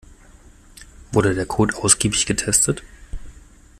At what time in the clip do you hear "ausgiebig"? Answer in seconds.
1.77-2.25